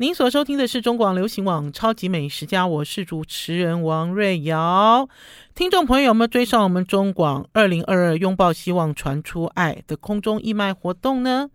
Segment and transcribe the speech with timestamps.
[0.00, 5.08] 您所收听的是中广流行网《超级美食家》，我是主持人王瑞瑶。
[5.56, 11.50] 听众朋友们，追上我们中广二零二二拥抱希望传出爱的空中义卖活动呢？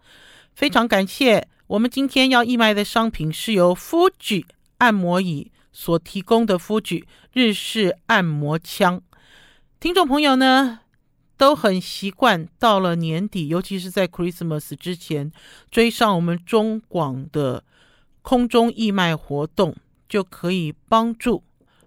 [0.53, 4.43] 非常感谢，我们今天要义卖的商品是由 Fuji
[4.79, 9.01] 按摩椅所提供的 Fuji 日式按摩枪。
[9.79, 10.81] 听众朋友呢，
[11.37, 15.31] 都很习惯到了年底，尤其是在 Christmas 之前，
[15.71, 17.63] 追上我们中广的。
[18.23, 19.75] 空中义卖活动
[20.09, 21.43] 就可以帮助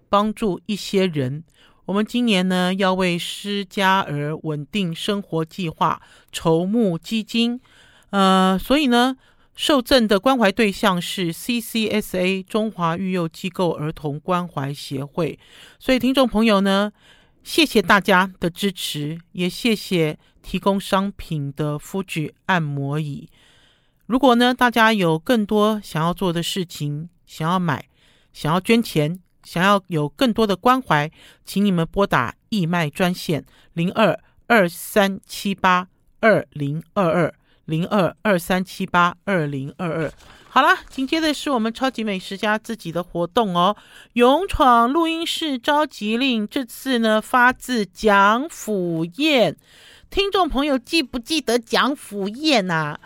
[0.07, 1.43] 帮助一些人。
[1.85, 7.59] 我们今年呢要为失家儿稳定生活计划筹募基金，
[8.11, 9.17] 呃，所以呢
[9.55, 15.39] 受赠的关怀对象是 CCSA 中华育幼机构儿童关怀协会。
[15.79, 16.91] 所以听众朋友呢，
[17.43, 23.27] 谢谢大家的支持，也谢谢提供商品的夫子按摩椅。
[24.07, 27.85] 如果呢，大家有更多想要做的事情，想要买，
[28.31, 31.11] 想要捐钱，想要有更多的关怀，
[31.43, 35.89] 请你们拨打义卖专线零二二三七八
[36.21, 37.33] 二零二二
[37.65, 40.11] 零二二三七八二零二二。
[40.47, 43.75] 好啦，紧接着是我们超级美食家自己的活动哦，
[44.13, 49.57] 勇闯录音室召集令，这次呢发自蒋府燕，
[50.09, 52.97] 听众朋友记不记得蒋府燕啊？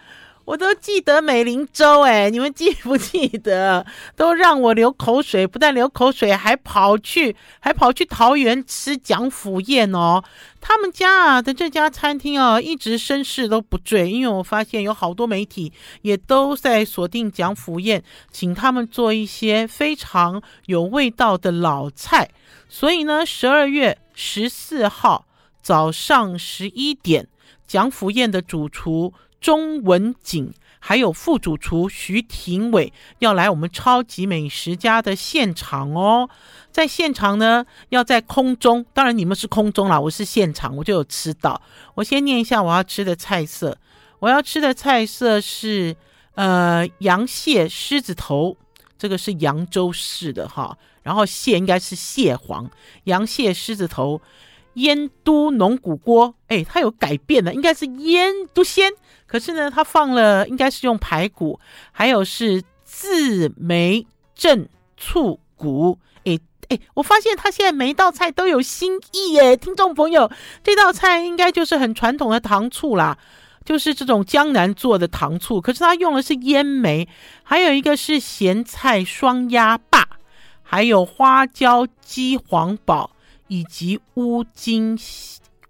[0.44, 3.86] 我都记得美林粥，哎，你们记不记得？
[4.16, 10.24] 都让我流口水，不但流口水，还跑去，还跑去桃园吃蒋辅燕哦。
[10.60, 22.30] 他们家啊的这家餐厅啊，一直声势都不坠，因为我发现有好多媒体也都在锁定蒋辅燕，请他们做一些非常有味道的老菜。
[22.68, 25.26] 所以呢，十二月十四号
[25.62, 27.28] 早上十一点，
[27.68, 29.14] 蒋辅燕的主厨。
[29.42, 36.30] 钟文景还有副主厨徐廷伟要来我们超级美食家的现场哦，
[36.72, 41.62] 在现场呢，要在空中，当然你们是空中啦，我是现场，我就有吃到。
[41.96, 43.78] 我先念一下我要吃的菜色，
[44.20, 45.96] 我要吃的菜色是
[46.36, 48.58] 呃羊蟹狮子头，
[48.98, 52.70] 这个是扬州市的哈，然后蟹应该是蟹黄，
[53.04, 54.20] 羊蟹狮子头，
[54.74, 58.92] 腌都农骨锅，哎，它有改变的，应该是腌都鲜。
[59.28, 61.60] 可是呢，它放了应该是用排骨，
[61.92, 64.06] 还有是自梅
[64.36, 64.68] 镇
[64.98, 65.98] 醋骨。
[66.24, 66.40] 诶
[66.70, 70.32] 诶，我发现他现在每一道菜都有新意耶，听众朋友，
[70.64, 73.18] 这道菜应该就是很传统的糖醋啦，
[73.66, 75.60] 就是这种江南做的糖醋。
[75.60, 77.10] 可是他用的是腌梅，
[77.44, 80.08] 还有一个是咸菜双鸭霸，
[80.62, 83.12] 还有花椒鸡皇堡，
[83.52, 84.98] 以及乌金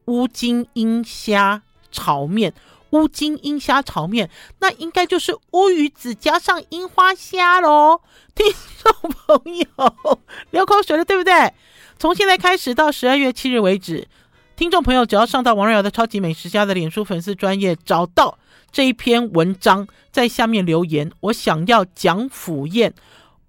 [0.05, 2.53] 乌金鹰虾炒面。
[2.91, 8.01] 乌金鹰虾炒面，那应该就是乌鱼子加上樱花虾喽。
[8.35, 8.45] 听
[8.83, 10.19] 众朋友，
[10.51, 11.53] 流口水了，对不对？
[11.97, 14.07] 从现在开始到十二月七日为止，
[14.55, 18.37] 听众朋友只要上到王瑞瑶的超级美食家的脸书粉丝专页，找到
[18.71, 22.93] 这一篇文章，在下面留言，我想要蒋府宴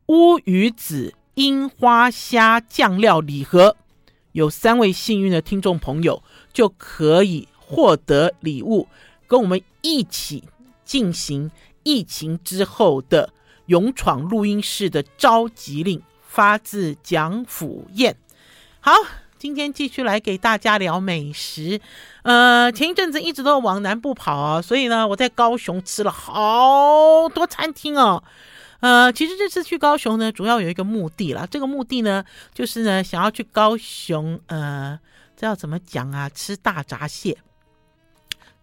[0.06, 3.76] 乌鱼子樱花虾酱料礼盒，
[4.32, 6.22] 有三位幸运的听众朋友
[6.53, 8.88] 就可以获得礼物。
[9.26, 10.44] 跟我们一起
[10.84, 11.50] 进行
[11.84, 13.32] 疫情之后的
[13.66, 18.16] 勇闯录音室的召集令，发自蒋府宴。
[18.81, 18.93] 好，
[19.38, 21.81] 今天继续来给大家聊美食。
[22.25, 28.22] 呃，前一阵子一直都往南部跑啊，所以呢，我在高雄吃了好多餐厅哦。
[28.82, 31.47] 呃，其实这次去高雄呢，主要有一个目的啦。
[31.48, 34.98] 这个目的呢，就是呢，想要去高雄，呃，
[35.37, 36.28] 这要怎么讲啊？
[36.28, 37.38] 吃大闸蟹。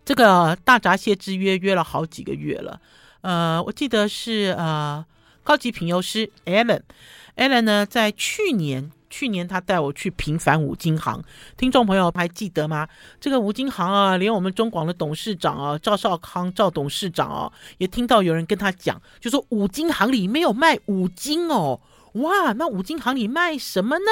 [0.03, 2.81] 这个大闸蟹之约约了好几个月了，
[3.21, 5.05] 呃，我记得是呃
[5.41, 11.23] 高级品油师 Allen，Allen 呢在去年去年他带我去平凡五金行，
[11.57, 12.87] 听众朋友还记得吗？
[13.19, 21.79] 这个五金行啊，连我们中广的董事长啊赵少康赵董事长啊，也听到有人跟他讲，就说五金行里没有卖五金哦，
[22.13, 24.05] 哇，那五金行里卖什么呢？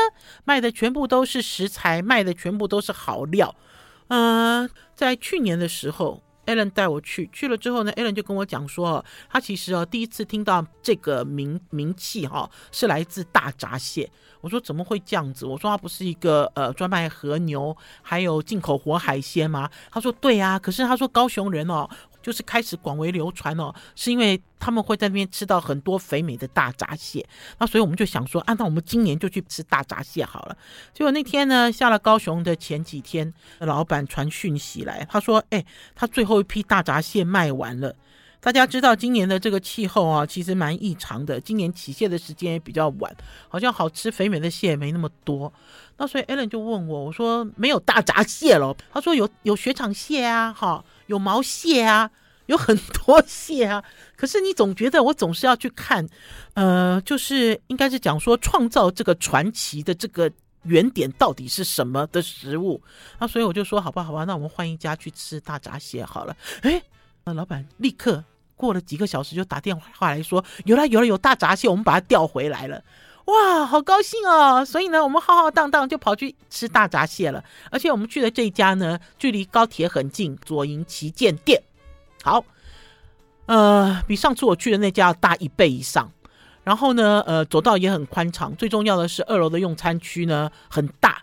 [0.44, 3.56] 卖的全部都是食材，卖的全部都是好料。
[4.10, 14.10] 嗯、在去年的时候，Alan 带我去，去了之后呢，Alan 就跟我讲说，他其实哦第一次听到这个名名气哈，是来自大闸蟹。
[14.42, 15.46] 我说怎么会这样子？
[15.46, 19.70] 我说他不是一个呃专卖和牛还有进口活海鲜吗？
[19.92, 21.90] 他说对呀、啊，可是他说高雄人哦。
[22.28, 27.26] 就是开始广为流传哦，是因为他们会在那边吃到很多肥美的大闸蟹，
[27.58, 30.58] 那所以我们就想说，啊，那我们今年就去吃大闸蟹好了。
[30.94, 35.66] 结果那天呢，下了高雄的前几天，老板传讯息来，他说，哎，
[35.96, 37.96] 他最后一批大闸蟹卖完了。
[38.40, 41.42] 大家知道今年的这个气候啊，其实蛮异常的。
[41.42, 43.16] 今年起蟹的时间也比较晚，
[43.50, 45.52] 好像好吃肥美的蟹没那么多。
[45.98, 48.76] 那所以 Alan 就问我，我说没有大闸蟹了。
[48.94, 52.10] 他说有有雪场蟹啊，哈，有毛蟹啊，
[52.46, 53.84] 有很多蟹啊。
[54.16, 56.08] 可是你总觉得我总是要去看，
[56.54, 60.32] 呃，就是应该是讲说创造这个传奇的这个
[60.64, 62.82] 原点到底是什么的食物。
[63.20, 66.36] 那所以我就说好吧，好吧，那我们换一家去吃大闸蟹好了。
[66.62, 66.82] 诶，
[67.26, 68.24] 那老板立刻
[68.56, 72.84] 过了几个小时就打电话来说，有了有了有大闸蟹，我们把它调回来了。
[73.28, 74.64] 哇，好高兴哦！
[74.64, 77.44] 所以呢，我们浩浩荡荡就跑去吃大闸蟹了。
[77.70, 81.62] 而且我们去的这一家呢，距离高铁很近，左营旗舰店。
[82.24, 82.46] 好，
[83.48, 86.10] 呃，比上次我去的那家要大一倍以上。
[86.64, 88.56] 然后呢，呃，走道也很宽敞。
[88.56, 91.22] 最重要的是，二楼的用餐区呢很大。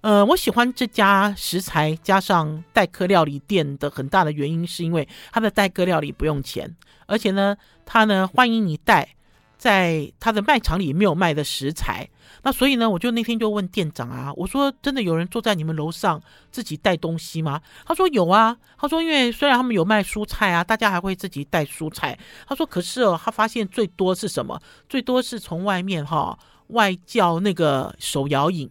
[0.00, 6.74] 呃，我喜欢这家食材加上代客料理店的很大的原因，是因为它的代客料理不用钱，
[7.06, 9.16] 而且呢，它呢欢迎你带。
[9.62, 12.10] 在他的卖场里没有卖的食材，
[12.42, 16.20] 那所以呢，我就那天就问店长啊，我说真的有人坐在你们楼上
[16.50, 17.60] 自己带东西吗？
[17.86, 22.18] 他说有啊，他说因为虽然他们有卖蔬菜啊，大家还会自己带蔬菜。
[22.44, 24.60] 他说可是哦，他发现最多是什么？
[24.88, 26.36] 最多是从外面哈、
[26.70, 28.68] 外叫那个手摇饮，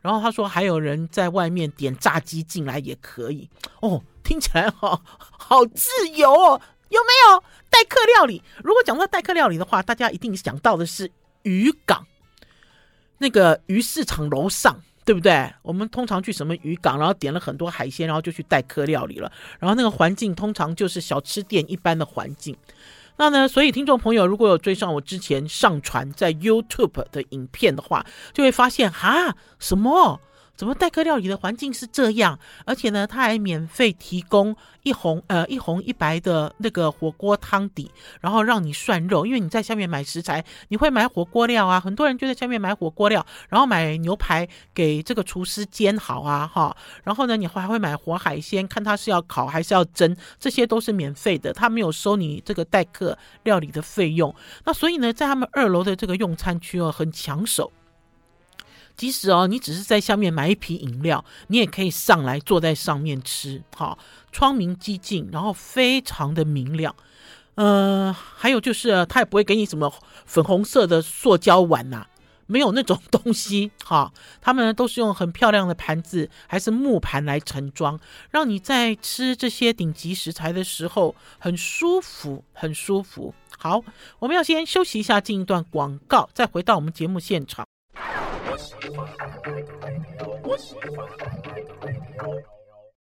[0.00, 3.50] 然后他说还有人在外面点炸鸡进来也可以
[3.80, 6.60] 哦，听起来好好自由哦。
[6.90, 8.42] 有没有待客料理？
[8.62, 11.10] 如果讲到待客料理的话，大家一定想到的是
[11.42, 12.06] 渔港，
[13.18, 15.52] 那个鱼市场楼上，对不对？
[15.62, 19.32] 我们通常去什么渔港，然后点了很多海鲜，然后就去待客料理了。
[19.58, 22.56] 然后那个环境通常就是小吃店一般的环境。
[23.16, 30.20] 那呢，所以听众朋友如果有追上我之前上传在 YouTube 的影片的话，就会发现哈，什么？
[30.60, 32.38] 怎么待客料理的环境是这样？
[32.66, 37.90] 而且呢，他还免费提供一红呃一红一白的那个火锅汤底，
[38.20, 39.24] 然后让你涮肉。
[39.24, 46.76] 因为你在下面买食材，你会买火锅料啊，很多人就在下面买火锅料，然后买牛排给这个厨师煎好啊哈。
[47.04, 54.34] 然后呢，你还会买活海鲜，看他是要烤还是要蒸，这些都是免费的，他没有收你这个待客料理的费用。
[54.66, 57.72] 那所以呢，在他们二楼的这个用餐区哦，很抢手。
[59.00, 63.62] 即使哦，你只是在下面买一瓶饮料，你也可以上来坐在上面吃。
[63.74, 63.98] 好，
[64.30, 66.94] 窗明几净，然后非常的明亮。
[67.54, 69.90] 呃，还有就是，他也不会给你什么
[70.26, 72.06] 粉红色的塑胶碗呐、
[72.44, 73.70] 没有那种东西。
[73.82, 74.12] 哈，
[74.42, 77.98] 他们都是用很漂亮的盘子，还是木盘来盛装，
[78.30, 83.32] 让你在吃这些顶级食材的时候很舒服，很舒服。
[83.56, 83.82] 好，
[84.18, 87.64] 我们要先休息一下，进一段广告，再回到我们节目现场。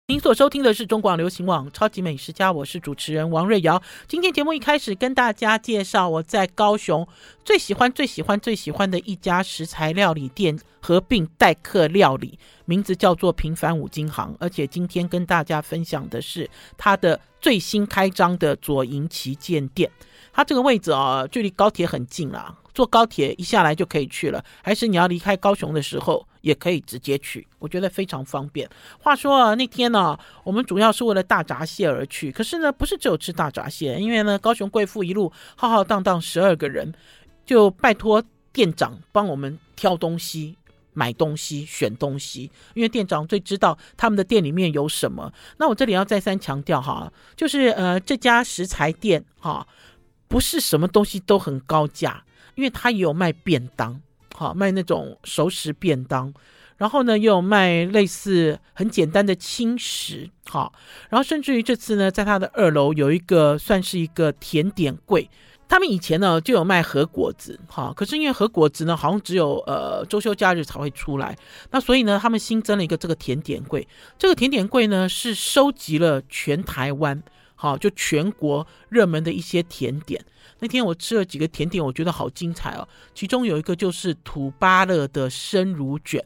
[0.08, 3.82] 您所收听的是中广流行网《超级美食家》，我是主持人王瑞瑶。
[4.06, 7.06] 今天节目一开始跟大家介绍我在高雄
[7.44, 14.34] 最喜欢、最喜欢、最喜欢的一家食材料理店，合并待客料理，名字叫做平凡五金行。
[14.38, 16.48] 而且今天跟大家分享的是
[16.78, 19.90] 它的最新开张的左营旗舰店。
[20.36, 22.54] 它这个位置啊，距离高铁很近啦。
[22.74, 28.68] 坐高铁一下来就可以去了，还是你要离开高雄的时候也可以直接去，我觉得非常方便。
[28.98, 36.92] 话说啊，那天呢、我们主要是为了大闸蟹而去，可是呢，不是只有吃大闸蟹，因为呢，高雄贵妇一路浩浩荡荡十二个人，
[37.46, 38.22] 就拜托
[38.52, 40.54] 店长帮我们挑东西、
[40.92, 45.32] 买东西、选东西，因为店长最知道他们的店里面有什么。
[45.56, 49.66] 那我这里要再三强调哈，就是呃，这家食材店哈，
[50.28, 52.22] 不是什么东西都很高价。
[52.54, 54.00] 因为他也有卖便当，
[54.34, 56.32] 好卖那种熟食便当，
[56.78, 60.72] 然后呢，又有卖类似很简单的轻食，好，
[61.10, 65.28] 然后甚至于这次呢，在他的二楼有一个算是一个甜点柜，
[65.68, 71.36] 他们以前呢就有卖和果子，好，可是因为和果子呢好像只有呃周休假日才会出来，
[71.72, 77.22] 那所以呢，他们新增了一个这个甜点柜，这个甜点柜呢是收集了全台湾，
[77.56, 80.24] 好，就全国热门的一些甜点。
[80.60, 82.86] 那天我吃了几个甜点，我觉得好精彩哦。
[83.14, 86.24] 其中有一个就是土巴勒的生乳卷。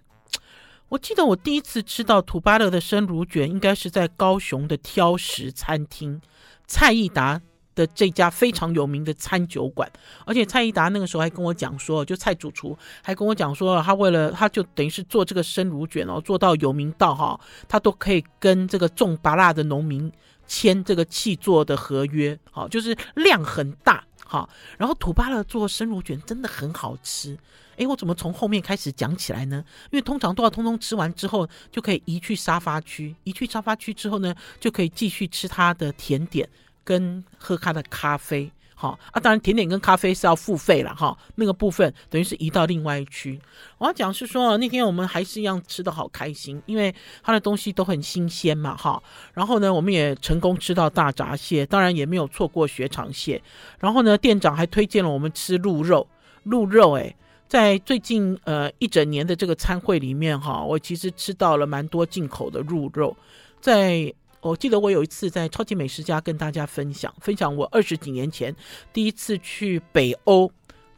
[0.88, 6.20] 我记得我第一次吃到土巴勒的生乳卷，应该是在高雄的挑食餐厅
[6.66, 7.40] 蔡义达
[7.76, 9.88] 的这家非常有名的餐酒馆。
[10.24, 20.12] 而且蔡义达那个时候还跟我讲说，就蔡主厨还跟我讲说，他为了他就等于是做这个生乳卷哦，做到有名到哈，他都可以跟这个种巴辣的农民
[20.50, 24.04] 签这个气座的合约，好，就是量很大。
[24.26, 27.36] 好，然后土巴勒做生乳卷真的很好吃，
[27.76, 29.64] 诶，我怎么从后面开始讲起来呢？
[29.90, 36.48] 因为通常都要通通吃完之后，就可以移去沙发区，移去沙发区之后呢，就可以继续吃它的甜点
[36.84, 38.50] 跟喝他的咖啡。
[38.80, 43.38] 好啊，当然甜点跟咖啡是要付费了哈，那个部分等于是移到另外一区。
[43.76, 49.02] 我要讲是说，那天我们还是一样吃的好开心，因为他的东西都很新鲜嘛哈。
[49.34, 53.42] 然后呢，我们也成功吃到大闸蟹，当然也没有错过雪场蟹。
[53.80, 56.08] 然后呢，店长还推荐了我们吃鹿肉，
[56.44, 57.14] 鹿肉诶，
[57.46, 63.14] 在最近呃一整年的这个餐会里面哈，我其实吃到了蛮多进口的鹿肉，
[63.60, 64.10] 在。
[64.40, 68.54] 我记得我有一次在超级美食家跟大家分享，分享我二十几年前
[68.92, 70.50] 第一次去北欧，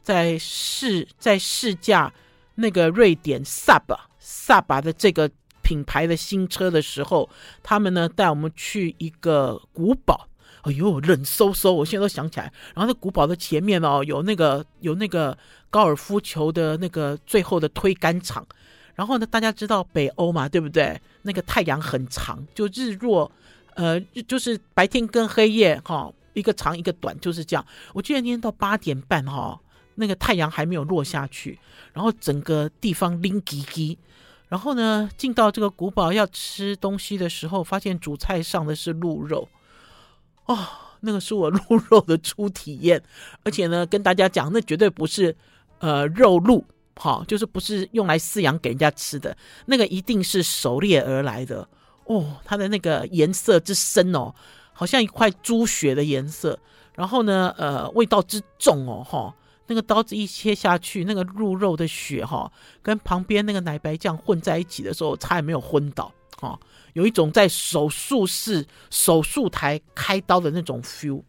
[0.02, 2.12] 在试在试驾
[2.54, 5.28] 那个瑞典 Saab Saab 的这个
[5.62, 7.28] 品牌的新车的时候，
[7.62, 10.28] 他们呢带我们去一个古堡，
[10.62, 12.52] 哎呦冷飕飕，我现在都想起来。
[12.74, 15.36] 然后那古堡的前面哦，有那个有那个
[15.68, 18.46] 高尔夫球的那个最后的推杆场。
[18.94, 21.00] 然后呢，大家知道北欧嘛，对不对？
[21.22, 23.30] 那个太阳很长，就日落，
[23.74, 27.64] 呃，就是白天跟黑夜哈、哦，一个长一个短，就是这样。
[27.94, 29.60] 我记得那天到八点半哈、哦，
[29.94, 31.58] 那个太阳还没有落下去，
[31.94, 33.96] 然后整个地方冷飕飕。
[34.48, 39.48] 然后呢，进到这个古堡要吃东西的时候，发现主菜上的是鹿肉，
[40.44, 40.58] 哦，
[41.00, 43.02] 那个是我鹿肉的初体验，
[43.42, 45.34] 而且呢，跟大家讲，那绝对不是
[45.78, 46.62] 呃肉鹿。
[46.94, 51.66] 好，就是不是用来饲养给人家吃的，那个一定是狩猎而来的
[52.04, 52.36] 哦。
[52.44, 54.32] 它的那个颜色之深哦，
[54.72, 56.58] 好像一块猪血的颜色。
[56.94, 59.34] 然后呢，呃，味道之重哦，哈，
[59.66, 66.12] 那个刀子一切下去，那个鹿肉的血哈，跟旁边那个奶白酱混在一起的时候，差点没有昏倒。
[66.38, 66.56] 哈，
[66.92, 71.22] 有一种在手术室、手术台开刀的那种 feel。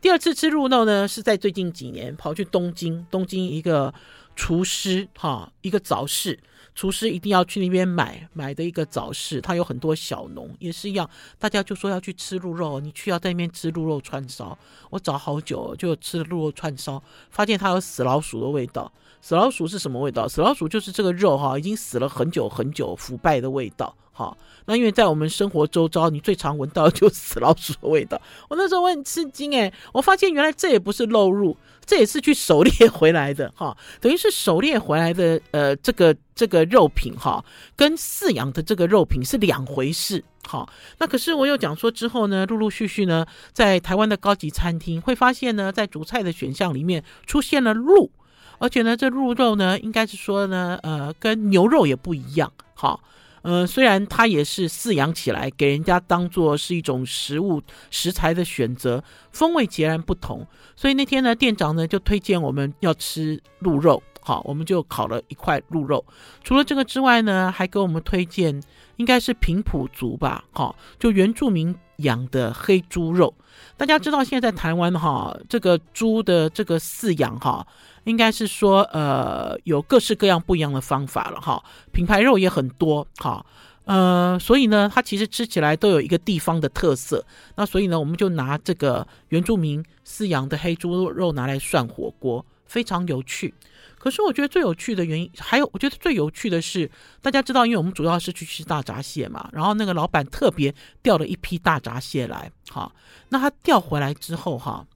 [0.00, 3.92] 第二次吃鹿肉呢，是在最近几年跑去东京，东京一个。
[4.40, 6.40] 厨师哈，一个早市，
[6.74, 11.08] 厨师一定要去那边买买的一个早市，它有很多小农，也是一样。
[11.38, 14.56] 大家就说要去吃鹿肉，你去要在那边吃鹿肉串烧。
[14.88, 18.90] 我找好久就吃了鹿肉串烧，发现它有死老鼠的味道。
[19.20, 20.26] 死老鼠是什么味道？
[20.26, 23.94] 死老鼠就是这个肉哈，已经死了很久很久，腐败的味道。
[24.20, 24.36] 哈，
[24.66, 28.20] 那因为在我们生活周遭，你最常闻到的就是死老鼠的味道。
[28.48, 31.56] 我那时候我很吃惊诶，我发现原来这也不是肉入。
[31.86, 40.68] 这也是去狩猎回来的哈，等于是狩猎回来的呃，这个这个肉品哈，跟饲养的这个肉品是两回事哈。
[40.98, 48.12] 那可是我有讲说之后呢，陆陆续续呢，在台湾的高级餐厅会发现呢，在主菜的选项里面出现了鹿，
[48.60, 53.00] 而且呢，这鹿肉呢，应该是说呢，呃，跟牛肉也不一样哈。
[53.42, 60.46] 呃，虽然它也是饲养起来给人家当做是一种食物食材的选择，风味截然不同。
[60.76, 66.04] 所以那天呢，店长呢就推荐我们要吃鹿肉，好，我们就烤了一块鹿肉。
[66.44, 68.62] 除了这个之外呢，还给我们推荐
[68.96, 73.34] 应该是平埔族吧，好，就原住民养的黑猪肉。
[73.76, 77.66] 大家知道现在在台湾哈，这个猪的这个饲养哈。
[78.10, 81.62] 应该是说，呃，有各式各样不一样的方法了哈，
[81.92, 83.46] 品牌肉也很多哈，
[83.84, 87.24] 呃，所以呢，它其实吃起来都有一个地方的特色。
[87.54, 93.54] 那所以呢，我们就拿这个原住民饲养的黑猪肉拿来涮火锅，非常有趣。
[93.98, 96.90] 可是我觉得最有趣的原因，还有我觉得最有趣的是，
[97.22, 102.90] 大家知道，因为我们主要是去吃大闸蟹嘛，然后那个老板特别钓了一批大闸蟹来，哈，
[103.28, 104.86] 那他钓回来之后哈，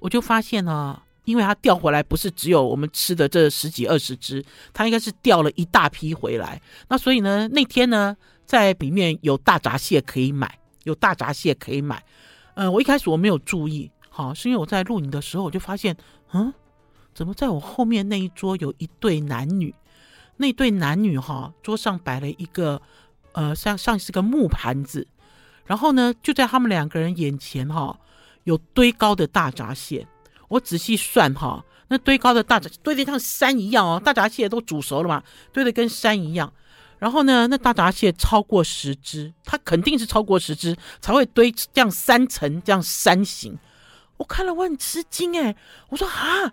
[0.00, 1.00] 我就发现呢。
[1.24, 6.60] 因为他钓回来不是只有我们吃的这十几二十只，他应该是钓了一大批回来。
[6.88, 12.02] 那所以呢，那天呢，在里面有大闸蟹可以买，有大闸蟹可以买。
[12.54, 15.96] 呃，我一开始我没有注意，好，是因为我在录影的时候我就发现，
[16.32, 16.52] 嗯，
[17.14, 19.74] 怎么在我后面那一桌有一对男女？
[20.36, 22.82] 那对男女哈，桌上摆了一个，
[23.32, 25.06] 呃，像像是个木盘子，
[25.64, 27.98] 然后呢，就在他们两个人眼前哈，
[28.42, 30.06] 有堆高的大闸蟹。
[30.48, 35.22] 我仔细算哈，那堆高的大闸堆得像山一样哦，大闸蟹都煮熟了嘛，
[35.52, 36.52] 堆得跟山一样。
[36.98, 43.58] 然后呢，那大闸蟹超过十只，它肯定是超过十只才会堆这样三层这样山形。
[44.16, 45.54] 我看了我很吃惊哎，
[45.88, 46.52] 我说啊，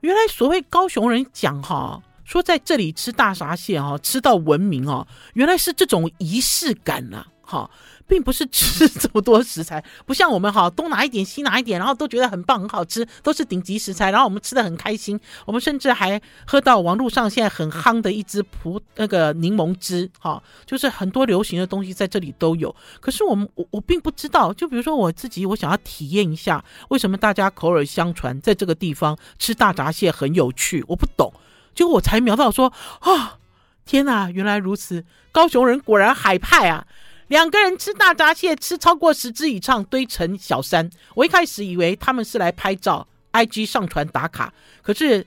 [0.00, 7.70] 原来所谓高雄人讲哈，说在这里吃大闸蟹哈，吃到闻名哦，原来是这种仪式感呐，哈。
[8.06, 15.18] 并不是吃 这么多食材，不像我们哈，东拿一点西拿一点，然后都觉得很棒很好吃，都是顶级食材，然后我们吃的很开心。
[15.46, 22.76] 我们甚至还喝到网络上现在很夯的一支葡那个柠檬汁，哈，就是很多流行的东西在这里都有。
[23.00, 31.32] 可是我们我我并不知道，就比如说我自己，我想要体验一下为什么大家口耳相传在这个地方吃大闸蟹很有趣，我不懂，
[31.74, 32.70] 结果我才瞄到说
[33.00, 33.38] 啊，
[33.86, 36.86] 天哪，原来如此，高雄人果然海派啊！
[37.34, 40.88] 两个人吃大闸蟹，吃超过十只以上，堆成小山。
[41.16, 45.26] 我一开始以为他们是来拍照，IG 上传打卡，可是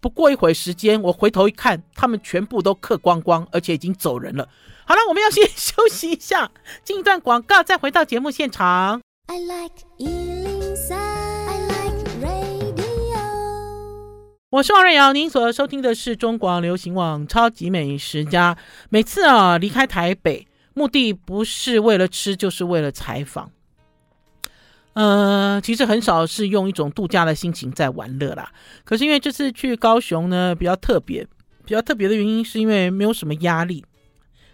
[0.00, 4.48] 不过一会儿时间，我回头一看，他们全部都嗑光光，而且已经走人了。
[4.84, 6.50] 好了，我们要先休息一下，
[6.82, 9.00] 进一段广告，再回到节目现场。
[9.28, 12.74] I like 103, I like radio
[14.50, 18.56] 我是王瑞瑶，您所收听的是中广流行网《超级美食家》。
[18.90, 23.50] 每次啊离开台北，目的不是为了吃，就是为了采访。
[24.92, 28.52] 呃，其实很少是用一种度假的心情在玩乐啦。
[28.84, 31.26] 可是因为这次去高雄呢，比较特别，
[31.64, 33.84] 比较特别的原因是因为没有什么压力，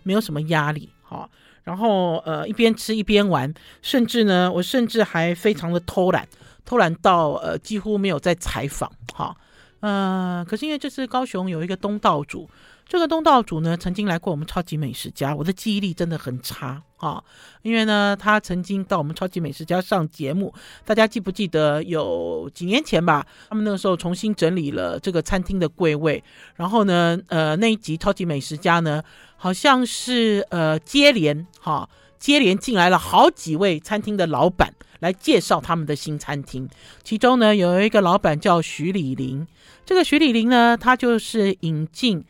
[0.02, 0.88] 没有什么压力。
[1.02, 1.28] 好，
[1.64, 6.26] 然后呃一边吃一边玩，甚至呢，我甚至还非常的偷懒，
[6.64, 8.90] 偷懒到呃几乎没有在采访。
[9.12, 9.36] 好。
[9.80, 12.46] 呃，可是因为这次高雄有一个东道主，
[12.90, 17.22] 这个东道主呢曾经来过我们超级美食家，我的记忆力真的很差啊。
[17.62, 20.52] 因为呢，他曾经到我们超级美食家上节目，
[20.84, 23.24] 大家记不记得有几年前吧？
[23.48, 26.20] 他们那个时候重新整理了这个餐厅的柜位，
[26.56, 29.00] 然后呢，呃，那一集超级美食家呢，
[29.36, 31.88] 好像是呃接连哈。
[32.18, 36.68] 接连进来了好几位餐厅的老板来介绍他们的新餐厅，
[37.02, 39.46] 其中呢有一个老板叫徐李林，
[39.86, 42.22] 这个徐李林呢，他就是引进，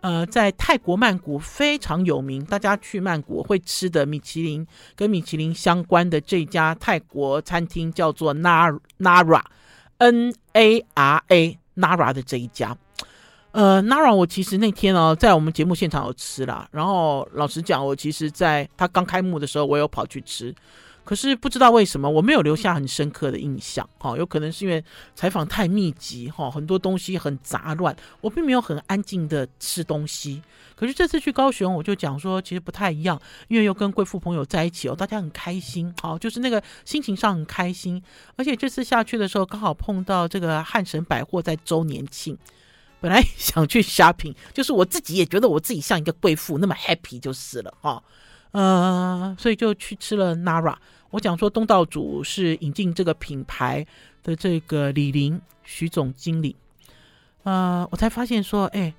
[0.00, 9.42] 呃，在泰国曼谷非常有名，大家去曼谷会吃的米其林跟米其林相关的这家泰国餐厅叫做 Nara
[9.98, 12.76] N A R A Nara 的这一家。
[13.50, 16.68] 呃，Nara，我其实那天哦，在我们节目现场有吃啦。
[16.70, 20.54] 然后老实讲，我其实在他刚开幕的时候，我有跑去吃，
[21.08, 23.88] 可是不知道为什么我没有留下很深刻的印象。
[23.96, 24.84] 哈、哦，有可能是因为
[25.14, 30.42] 采访太密集，哈、很多东西很杂乱，我并没有很安静的吃东西。
[30.76, 38.02] 可是这次去高雄，我就讲说，其实不太一样，因为又跟贵妇朋友在一起哦，大家很开心，好、哦，就是那个心情上很开心。
[38.36, 42.36] 而且这次下去的时候，刚好碰到这个汉神百货在周年庆。
[43.00, 48.02] 本来想去 shopping，就是我自己也觉得我自己像一个贵妇那么 happy 就是了哈，
[48.50, 50.76] 呃，所以就去吃了 Nara。
[51.10, 53.86] 我讲说东道主是引进这个品牌
[54.22, 56.56] 的这个李林徐总经理，
[57.42, 58.94] 呃，我才发现说，哎，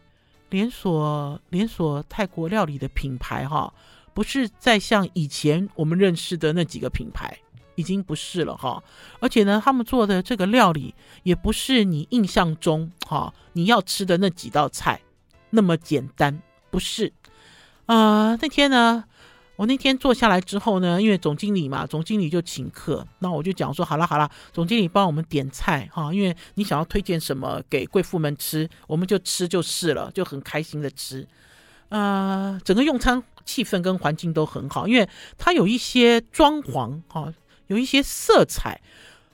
[0.49, 3.73] 连锁连锁泰国料理的品牌哈，
[4.13, 7.37] 不是再像以前我们认识的那几个品牌。
[7.75, 8.83] 已经不是了哈，
[9.21, 10.93] 而且呢，他们做的这个料理
[11.23, 14.99] 也不是你印象中哈你要吃的那几道菜
[15.49, 17.13] 那么简单，不是。
[17.85, 19.05] 呃，那天呢，
[19.59, 31.27] 我那天坐下来之后呢，因为总经理嘛，总经理就请客，那我就讲说，好了好了，总经理帮我们点菜哈，因为你想要推荐什么给贵妇们吃，我们就吃就是了，就很开心的吃。
[31.89, 37.33] 呃，整个用餐气氛跟环境都很好，因为它有一些装潢哈。
[37.67, 38.81] 有一些色彩，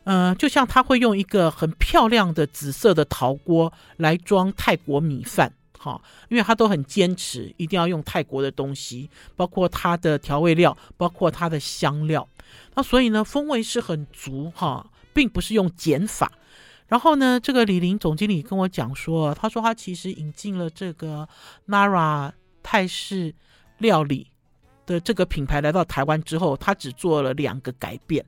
[0.05, 5.53] 呃，就像他会用一个很漂亮的紫色的陶锅来装泰国米饭，
[5.85, 12.27] 哈，因为他都很坚持一定要用泰国的东西，包括它的调味料，包括它的香料，
[12.73, 16.31] 那所以呢，风味是很足，哈，并不是用减法。
[16.87, 21.29] 然后呢，这个李林总经理跟我讲说，他说他其实引进了这个
[21.67, 22.31] Nara
[22.63, 23.35] 泰式
[23.77, 24.31] 料理。
[24.87, 28.23] 的这个品牌来到台湾之后，他只做了两个改变。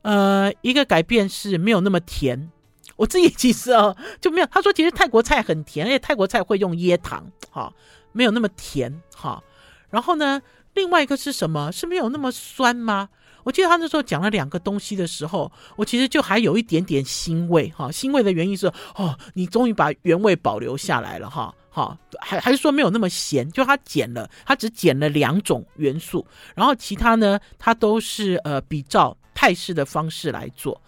[0.00, 2.50] 呃，一个改变是没有那么甜。
[3.00, 4.46] 我自己其实哦就没有。
[4.48, 7.72] 他说其实泰国菜很甜，而且泰国菜会用椰糖，哈、哦，
[8.12, 9.42] 没有那么甜，哈、
[9.88, 10.42] 然后呢，
[10.74, 11.72] 另外一个是什么？
[11.72, 13.08] 是没有那么酸吗？
[13.42, 21.54] 我记得他那时候讲了两个东西的时候，我其实就还有一点点腥味，哈、哦，腥味的原因是哦，你终于把原味保留下来了，哈、哦。
[21.72, 30.82] 好，还还是说没有那么咸，就它减了，它只减了两种元素，然后其他呢，它都是呃比照泰式的方式来做。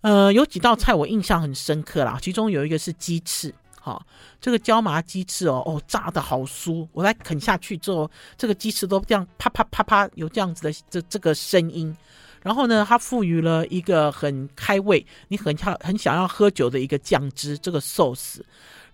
[0.00, 4.04] 呃，有几道菜我印象很深刻啦，其中有一个是鸡翅，好，
[4.40, 11.94] 这个椒麻鸡翅哦，哦炸得好酥，我来啃下去之后，这个鸡翅都这样啪啪啪啪有这样子的这这个声音，
[12.42, 18.44] 然后呢，它赋予了一个很开胃，你很想很想要喝酒的一个酱汁，这个寿司。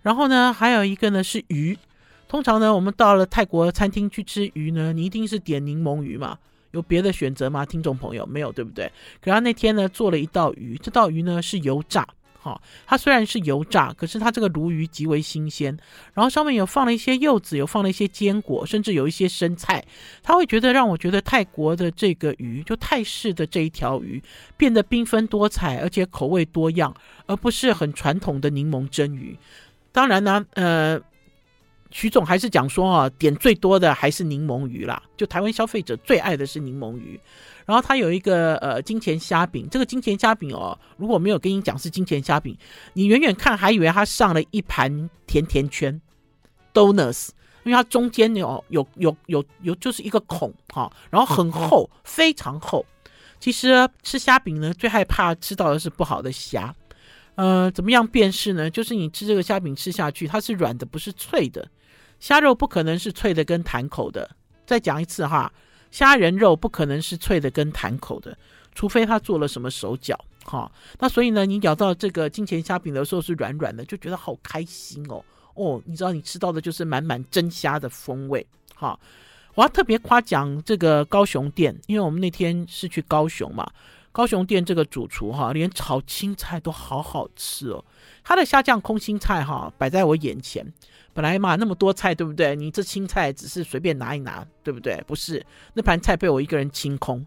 [0.01, 1.77] 然后呢，还有一个呢是鱼。
[2.27, 6.37] 通常呢，我们到了泰国餐厅去吃鱼呢，你一定是点柠檬鱼嘛。
[6.75, 7.65] 有别的选择吗？
[7.65, 8.91] 听众朋友，没有，对不对？
[9.19, 12.07] 可他那天呢做了一道鱼，这道鱼呢是油炸。
[12.45, 15.75] 哈、它虽然是油炸，可是它这个鲈鱼极为新鲜。
[16.13, 19.83] 然后上面有放了一些柚子，有放了一些坚果，甚至有一些生菜。
[20.21, 24.21] 他会觉得让我觉得泰国的这个鱼，就泰式的这一条鱼，
[24.57, 26.93] 变得缤纷多彩，而且口味多样，
[27.25, 29.35] 而不是很传统的柠檬蒸鱼。
[29.91, 31.01] 当然呢，呃，
[31.95, 37.17] 徐总还是讲说啊，点最多的还是柠檬鱼啦，就台湾消费者最爱的是柠檬鱼。
[37.65, 42.53] 然后他有一个呃金钱虾饼，这个金钱虾饼哦，如果没有跟你讲是金钱虾饼，
[42.91, 46.01] 你远远看还以为他上了一盘甜甜圈
[46.73, 47.29] ，donuts，
[47.63, 52.85] 因为它中间有有有有有就是一个孔哈，然后很厚，非常厚。
[53.39, 56.75] 其实吃虾饼呢，最害怕吃到的是不好的虾。
[57.35, 58.69] 呃，怎么样辨识呢？
[58.69, 61.65] 就是你吃这个虾饼吃下去，它是软的，不是脆的。
[62.19, 64.29] 虾肉不可能是脆的跟弹口的。
[64.65, 65.51] 再讲一次哈，
[65.91, 68.37] 虾仁肉不可能是脆的跟弹口的，
[68.73, 70.19] 除非他做了什么手脚。
[70.43, 75.23] 哈，那所以呢，你咬到这个金钱虾饼的时候是软软的，就觉得好开心哦。
[75.55, 78.45] 哦，你知道你吃到的就是满满真虾的风味。
[78.75, 78.99] 哈，
[79.55, 83.67] 我要特别夸奖这个高雄店，因为我们那天是去高雄嘛。
[84.11, 87.83] 高雄店这个主厨哈，连炒青菜都好好吃哦。
[88.23, 90.65] 他的虾酱空心菜哈摆在我眼前，
[91.15, 92.55] 本来嘛那么多菜对不对？
[92.55, 95.03] 你这青菜只是随便拿一拿对不对？
[95.07, 97.25] 不是，那盘菜被我一个人清空。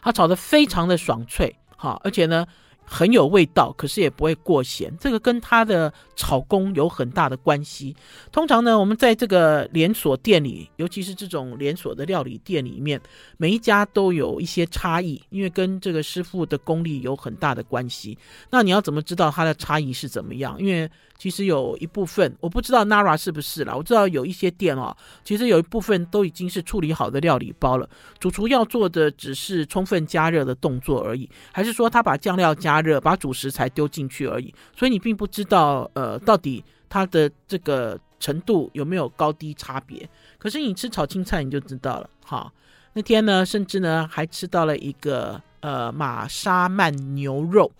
[0.00, 2.46] 他炒得非常的爽脆哈，而且呢。
[2.92, 7.94] 很有味道，可是也不会过咸，这个跟它的炒工有很大的关系。
[8.32, 13.00] 通常呢，我们在这个连锁店里，尤其是这种连锁的料理店里面，
[13.36, 18.18] 每一家都有一些差异，因为跟这个师傅的功力有很大的关系。
[18.50, 20.60] 那你要怎么知道它的差异是怎么样？
[20.60, 27.86] 因为其实有一部分我不知道 Nara 是不是啦，我知道有一些店哦，其实有一部分都已经是处理好的料理包了，
[28.18, 34.54] 主厨要做的只是充分加热的动作而已，还是说他把酱料加热，把主食材丢进去而已？
[34.74, 40.08] 所以你并不知道呃到底它的这个程度有没有高低差别。
[40.38, 42.50] 可是你吃炒青菜你就知道了哈。
[42.94, 47.70] 那天呢，甚至呢还吃到了一个呃玛莎曼牛肉，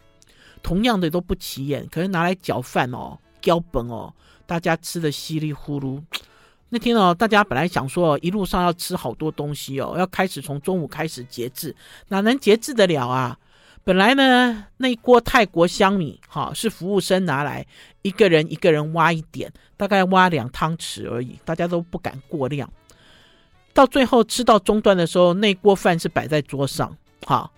[0.63, 3.19] 同样的都不起眼，可是拿来搅饭哦。
[3.41, 4.13] 标本哦，
[4.47, 6.03] 大家吃的稀里呼噜。
[6.69, 11.75] 那天哦，大家本来想说一路上要吃好多东西哦，要开始从中午开始节制，
[12.09, 13.37] 哪能节制得了啊？
[13.83, 17.67] 本来呢，那一锅泰国香米哈是服务生拿来，
[18.03, 22.71] 一个人一个人挖一点，大概挖两汤匙而已，大家都不敢过量。
[23.73, 27.51] 到最后吃到中段的时候，那锅饭是摆在桌上，哈。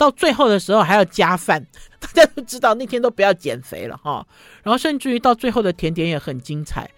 [0.00, 1.62] 到最后的时候还要加饭，
[2.00, 4.26] 大家都知道那天都不要减肥了哈。
[4.62, 6.90] 然后甚至于到最后的甜点也很精彩，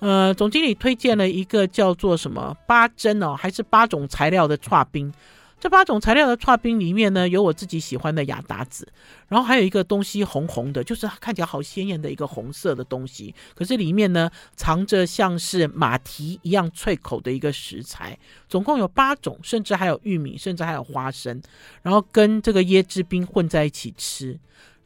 [0.00, 4.58] 呃，总经理推荐了一个叫做什么八珍哦，还是八种材料的
[4.90, 5.12] 冰。
[5.60, 8.86] 这八种材料的刨冰里面呢，有我自己喜欢的亚达子，
[9.26, 18.16] 然后还有一个东西红红的，就是看起来好鲜艳的一个红色的东西，可是里面呢藏着像是马蹄一样脆口的一个食材，
[18.48, 21.42] 总共有八种，甚至还有玉米，甚至还有花生，
[21.82, 24.38] 然后跟这个椰汁冰混在一起吃。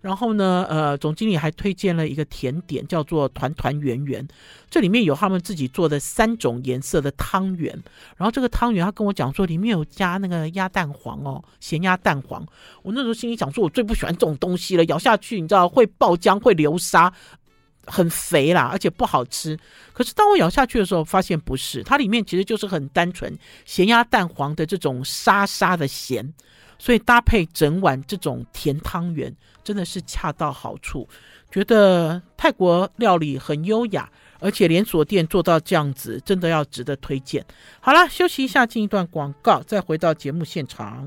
[0.03, 4.27] 然后呢，呃，总经理还推荐了一个甜点，叫做团团圆圆。
[4.69, 7.73] 这里面有他们自己做的三种颜色的汤圆。
[8.17, 12.45] 然后这个汤圆，他跟我讲说，里面有加那个鸭蛋黄哦，咸鸭蛋黄。
[12.83, 17.13] 我那时候心里想说，我最不喜欢这种东西了，咬下去你知道会爆浆，会流沙，
[17.87, 19.57] 很肥啦，而且不好吃。
[19.93, 23.33] 可是当我咬下去的时候，发现不是，它里面其实就是很单纯
[23.65, 26.35] 咸鸭蛋黄的这种沙沙的咸。
[26.83, 31.09] 所以搭配整碗这种甜汤圆，真的是恰到好处。
[31.49, 37.47] 觉得泰国料理很优雅，而且连锁店做到这样子，真的要值得推荐。
[37.79, 41.07] 好了，休息一下，进一段广告，再回到节目现场。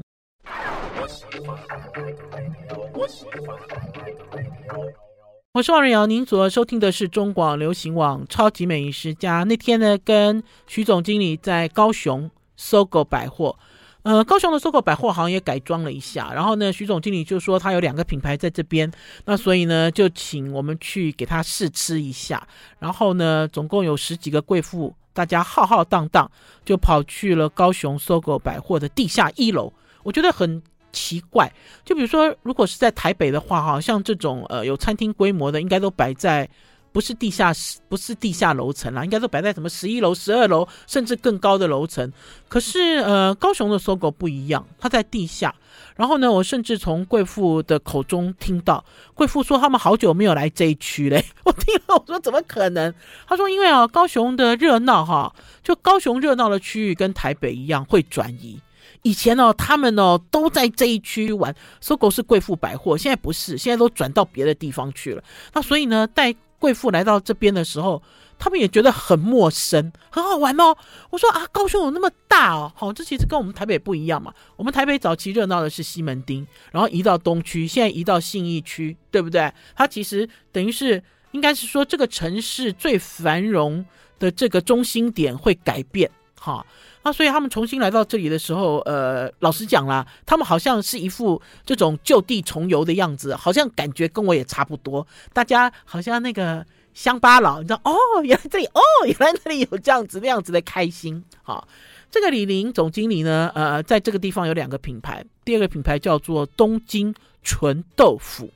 [5.52, 9.42] 我是王瑞瑶，您所收听的是中广流行网《超级美食家》。
[9.46, 13.60] 那天呢，跟徐总经理在高雄搜狗百货。
[14.06, 18.92] 呃，高雄的 SOGO 百货好像也改装了一下，然后呢，徐总经理就说他有两个品牌在这边，
[19.26, 22.48] 那所以呢，就请我们去给他试吃一下。
[22.78, 26.30] 然后呢，总共有十几个贵妇，大家浩浩荡荡
[26.64, 29.74] 就跑去了高雄 SOGO 百货的地下一楼。
[30.04, 31.52] 我觉得很奇怪，
[31.84, 36.48] 就比如说，如果是在台北的话，哈，像这种呃有餐厅规模的，应该都摆在。
[36.96, 42.10] 不是地下室，不是地下楼层啦，应该都摆在什么十一楼、十二楼，甚至更高的楼层。
[42.48, 45.54] 可是，呃，高雄的搜狗不一样，它在地下。
[45.98, 51.26] 然后呢，我甚至从贵妇的口中听到，贵妇说他们好久没有来这一区嘞。
[51.44, 52.94] 我听了，我说怎么可能？
[53.28, 58.58] 他说因为啊，高雄的热闹哈，就高雄热闹的区域跟台北一样会转移。
[59.02, 65.22] 以前呢，他们呢都在这一区玩搜狗是贵妇百货，现在不是，现在都转到别的地方去了。
[65.52, 66.34] 那所以呢，带。
[66.60, 68.02] 贵妇来到这边的时候，
[68.38, 70.76] 他们也觉得很陌生，很好玩哦。
[71.10, 74.34] 我说啊，高雄有那么大哦，好，这其实跟我们台北不一样嘛。
[74.56, 79.52] 我们台北早期热闹的是西门町，然后移到东区，现在移到信义区，对不对？
[79.76, 83.86] 它其实等于是应该是说这个城市最繁荣、
[84.18, 86.66] 的这个中心点会改变，哈。
[87.06, 95.06] 啊所以他们重新来到这里的时候，呃，老实讲啦，他们好像是一副这种旧地重游的样子，好像感觉跟我也差不多。
[95.32, 96.66] 大家好像那个
[96.96, 101.24] 乡巴佬，你知道哦，原来这里哦，原来那里有这样子那样子的开心。
[101.44, 101.68] 好，
[102.10, 107.14] 这个李林总经理呢，呃，在这个地方有两个品牌，第二个品牌叫做东京
[107.44, 108.50] 纯豆腐。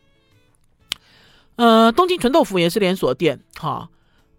[1.58, 3.88] 呃，东京纯豆腐也是连锁店，哈。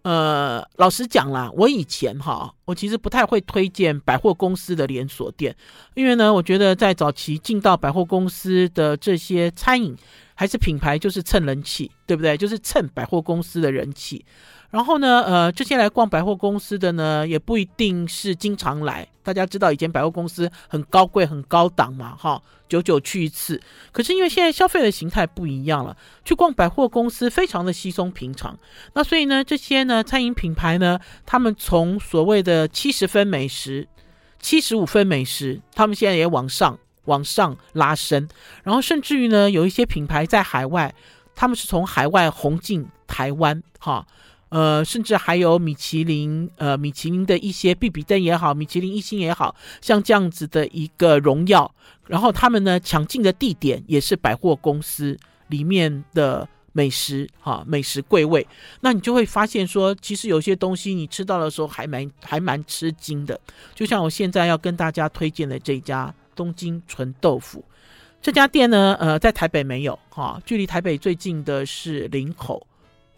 [0.03, 5.55] 呃，老实讲啦，我以前哈，我其实不太会推荐百货公司的连锁店，
[5.95, 9.95] 因为呢，我觉得在早期进到百货公司的这些餐饮
[10.35, 12.37] 还是品牌，就是蹭人气，对不对？
[12.37, 14.25] 就是蹭百货公司的人气。
[14.71, 19.07] 然后呢，呃，这些来逛百货公司的呢，也不一定是经常来。
[19.23, 23.61] 大家知道以前百货公司很高贵、很高档嘛，哈，久久去一次。
[23.91, 28.57] 可是因为现在消费的形态不一样了，去逛百货公司非常的稀松平常。
[28.95, 33.89] 那所以呢，这些呢餐饮品牌呢，他们从所谓的七十分美食、
[34.39, 38.29] 七十五分美食，他们现在也往上往上拉升。
[38.63, 40.95] 然后甚至于呢，有一些品牌在海外，
[41.35, 44.07] 他们是从海外红进台湾，哈。
[44.51, 51.73] 呃，甚至还有米其林，呃，米其林的一些必比登也好，米其林一星也好，像这样子的一个荣耀，
[52.07, 58.47] 然后他们呢抢进的地点也是百货公司里面的美食，哈，美食柜位，
[58.81, 63.41] 那你就会发现说，其实有些东西你吃到的时候还蛮还蛮吃惊的，
[63.75, 67.65] 就像我现在要跟大家推荐的这家东京纯豆腐，
[68.21, 72.67] 这家店呢，呃，在台北没有，哈，距离台北最近的是林口。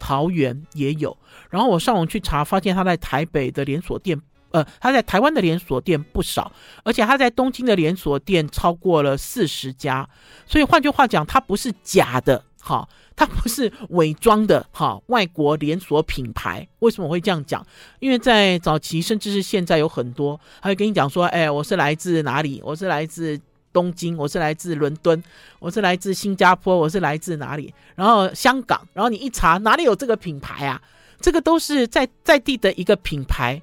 [0.03, 1.15] 桃园也有，
[1.49, 6.51] 然后我上网去查，发现他在台北的连锁店，呃，他在台湾的连锁店不少，
[6.83, 10.05] 而且他在东京的连锁店超过了四十家。
[10.45, 12.85] 所以换句话讲，它不是假的，哈，
[13.15, 16.67] 它不是伪装的，哈，外国连锁品牌。
[16.79, 17.65] 为什么我会这样讲？
[18.01, 22.61] 因为在早期，甚至是现在，有很多，他会跟你讲说，哎，我是来自哪里？
[22.65, 23.39] 我是来自。
[23.73, 25.21] 东京，我是来自伦敦，
[25.59, 27.73] 我是来自新加坡，我是来自哪里？
[27.95, 30.81] 然后香港，然后你一查哪里有这个品牌啊？
[31.19, 33.61] 这个都是在在地的一个品牌，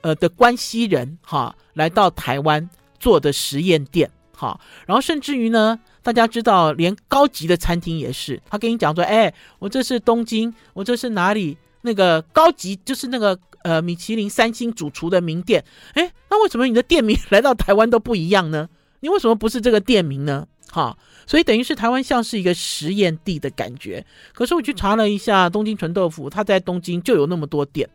[0.00, 4.60] 呃的关系人哈，来到台湾做的实验店哈。
[4.86, 11.56] 然后甚至于呢，大家知道，连高级的餐厅也是，他跟你讲说，哎，我这是东京，我这是哪里？
[11.82, 18.68] 那个高级就是那个呃米其林三星主厨的名店，哎，那为什么你的店名来到台湾都不一样呢？
[19.02, 20.46] 你为什么不是这个店名呢？
[20.70, 24.06] 哈，所以等于是台湾像是一个实验地的感觉。
[24.32, 27.90] 可是我去查了一下东京纯豆腐，它在东京就有那么多店。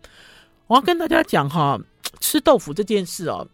[0.67, 1.79] 我要跟大家讲哈，
[2.19, 3.47] 吃豆腐这件事哦，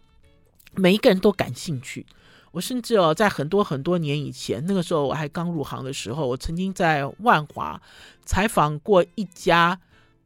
[0.74, 2.04] 每一个人都感兴趣。
[2.50, 7.80] 我甚至哦，在很多很多年以前，那个时候我还刚入行的时候，我曾经在万华
[8.24, 9.80] 采访过一家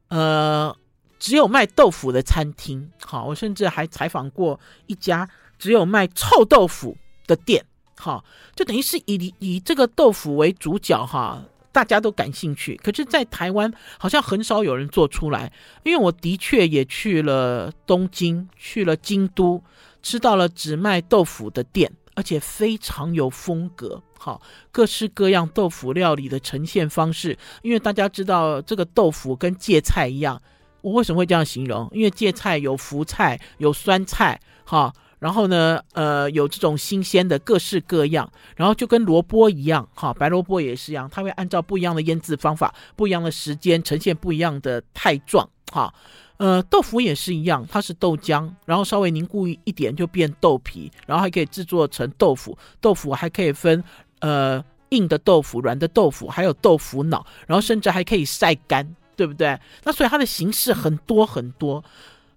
[0.08, 0.74] 呃
[1.18, 2.90] 只有卖豆腐的餐厅。
[3.04, 6.96] 好，我甚至还采访过一家只有卖臭豆腐
[7.28, 7.64] 的店，
[7.96, 8.24] 哈，
[8.56, 12.74] 就等于是以以这个豆腐为主角，哈，大家都感兴趣。
[12.82, 15.52] 可是，在台湾好像很少有人做出来。
[15.84, 19.62] 因为我的确也去了东京，去了京都，
[20.02, 24.40] 吃到了只卖豆腐的店，而且非常有风格，哈，
[24.72, 27.36] 各式各样豆腐料理的呈现方式。
[27.62, 30.40] 因为大家知道，这个豆腐跟芥菜一样，
[30.80, 31.88] 我为什么会这样形容？
[31.92, 34.92] 因为芥菜有福菜，有酸菜，哈。
[35.18, 45.92] 然后呢，呃，有这种新鲜的各式各样，然后就跟萝卜一样，哈，白萝卜也是一样，它会按照不一样的腌制方法、不一样的时间呈现不一样的态状，哈，
[46.36, 53.82] 呃，豆腐也是一样，它是豆浆，然后稍微凝固一点就变豆皮，然后还可以制作成豆腐，豆腐还可以分
[54.20, 59.58] 呃硬的豆腐、软的豆腐，还有豆腐脑，然后甚至还可以晒干，对不对？
[59.82, 61.82] 那所以它的形式很多很多，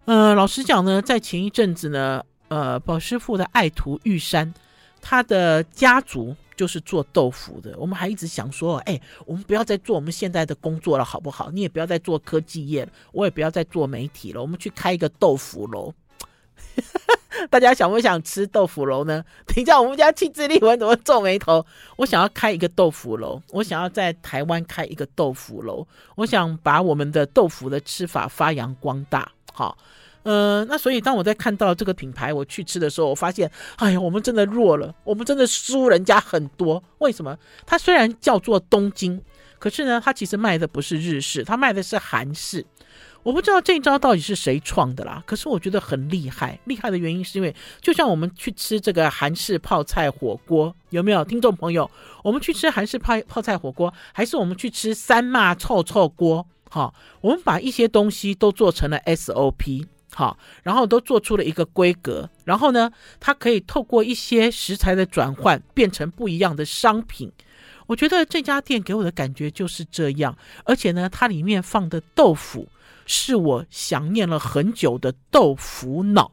[0.06, 2.24] 呃，老实讲呢，在前一阵子呢。
[2.52, 4.54] 呃，宝师傅的爱徒玉山，
[5.00, 7.74] 他的家族就是做豆腐的。
[7.78, 11.50] 我们还一直想说，哎，我们不要再做我们现在的工作了，好不好？
[11.50, 15.94] 你也不要再做科技业，我也不要再做媒体了，我们去开一个豆腐楼。
[17.50, 19.24] 大家想不想吃豆腐楼呢？
[19.48, 21.66] 等一下，我们家气质丽文怎么皱眉头？
[21.96, 29.78] 我想要开一个豆腐楼，我想要在台湾开一个豆腐楼，我想把我们的豆腐的吃法发扬光大，好。
[30.24, 36.84] 呃，那所以当我在看到这个品牌我去吃的时候，我发现，哎呀，我们真的弱了，我们真的输人家很多。
[37.00, 37.38] 为什么？
[37.66, 39.22] 它虽然叫做东京，
[39.58, 42.66] 可是呢，它其实卖的不是日式，它卖的是韩式。
[43.24, 46.60] 我不知道这一招到底是谁创的啦，可是我觉得很厉害。
[46.66, 51.90] 厉害的原因是因为，就像我们去吃这个韩式泡菜火锅，有没有听众朋友？
[52.24, 56.48] 我们去吃韩式泡泡菜火锅，还是我们去吃三骂臭臭锅？
[56.68, 67.32] 好，我们把一些东西都做成了 SOP，好，然后都做出了一个规格，然后呢，它可以透过一些食材的转换，变成不一样的商品。
[67.88, 72.68] 我觉得这家店给我的感觉就是这样，而且呢，它里面放的豆腐
[73.06, 76.32] 是我想念了很久的豆腐脑，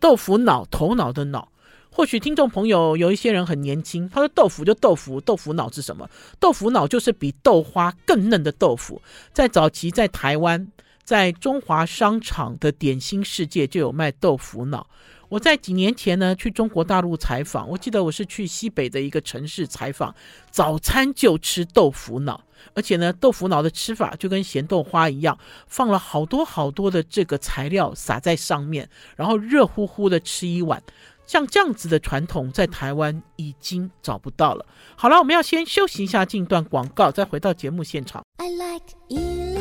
[0.00, 1.48] 豆腐脑，头脑的脑。
[1.92, 6.08] 或许听众朋友有一些人很年轻，他说豆腐就豆腐，豆腐脑是什么？
[6.38, 9.02] 豆腐脑就是比豆花更嫩的豆腐。
[9.32, 10.66] 在早期，在台湾，
[11.10, 14.88] 在中华商场的点心世界就有卖豆腐脑。
[15.28, 20.14] 我在几年前呢去中国大陆采访，我记得我是去西北的一个城市采访，
[20.52, 22.44] 早餐就吃豆腐脑，
[22.74, 30.80] 而且呢，豆腐脑的吃法就跟咸豆花一样，放了好多好多的这个材料撒在上面，然后热乎乎的吃一碗。
[31.26, 34.64] 像这样子的传统，在台湾已经找不到了。
[34.94, 38.22] 好了，我们要先休息一下，进段广告，再回到节目现场。
[38.36, 39.59] I like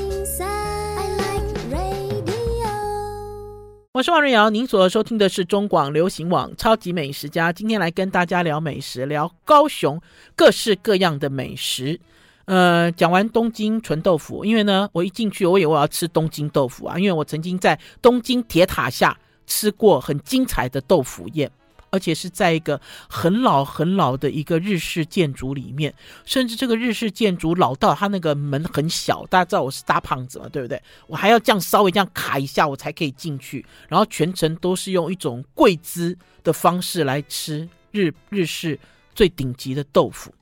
[3.91, 9.99] 我是王瑞瑶，您所收听的是中广流行网《超级美食家》，今天来跟大家聊美食，聊高雄
[10.36, 11.99] 各式各样的美食。
[12.45, 21.52] 呃，讲完东京纯豆腐，因为呢，我一进去，我以为我要吃东京豆腐啊，因为我曾经在东京铁塔下吃过很精彩的豆腐宴。
[21.89, 25.93] 而且是在一个很老很老的一个日式建筑里面，
[26.25, 30.82] 甚至这个日式建筑老到它那个门很小，大家知道我是大胖子嘛，对不对？
[31.08, 33.65] 我还要这样稍微这样卡一下，我才可以进去。
[33.88, 38.80] 然后全程都是用一种跪姿的方式来吃日日式
[39.15, 40.34] 最顶级的豆腐。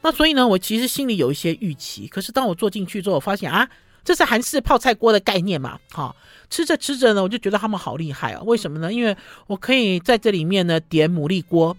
[0.00, 2.06] 那所以呢，我其实心里有一些预期。
[2.06, 3.68] 可是当我坐进去之后，我发现啊，
[4.04, 6.14] 这是韩式泡菜锅的概念嘛，哈。
[6.50, 8.42] 吃着吃着呢，我就觉得他们好厉害啊！
[8.42, 8.92] 为什么呢？
[8.92, 11.76] 因为我可以在这里面呢点牡蛎锅，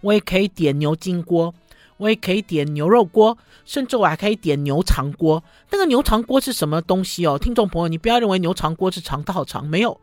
[0.00, 1.54] 我也可以点牛筋锅，
[1.96, 5.42] 我也可以点牛肉锅，甚至我还可以点牛肠锅。
[5.70, 7.38] 那个牛肠锅是什么东西哦？
[7.38, 9.98] 听众朋友，你不要认为牛肠锅是肠道肠，没有，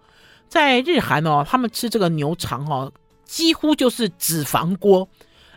[0.50, 2.92] 在日韩哦，他们吃这个牛肠哦，
[3.26, 5.08] 几乎就是脂肪锅。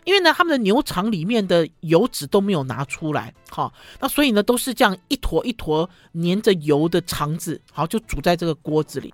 [0.07, 9.13] 因为呢，他们的牛肠里面的油脂都没有拿出来，好，那所以呢，都是这样一坨一坨粘着油的肠子，好，就煮在这个锅子里。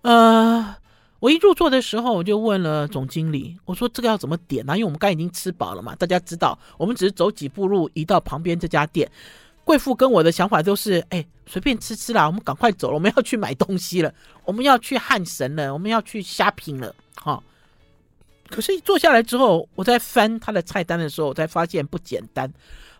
[0.00, 0.74] 呃，
[1.20, 4.74] 我一入座的时候，我就问了总经理，我说这个要怎么点呢？
[4.74, 9.06] 因为我们刚已经吃饱了嘛，大家知道，我们只是走几步路移到旁边这家店。
[9.64, 14.10] 贵妇跟我的想法都是，哎，随便吃吃啦，我们赶快走了，我们要去买东西了，
[14.46, 17.44] 我们要去汉神了，我们要去虾品了，好。
[18.52, 22.52] 可是，一坐下来之后，我在翻他的菜单的时候，我才发现不简单。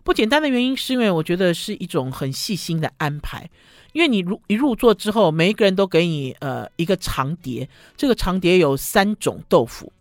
[0.03, 3.47] 不简单的原因是因为我觉得是一种很细心的安排。
[3.93, 9.93] 因为你入一入座之后，每一个人都给你呃一个长碟，这个长碟有三种豆腐，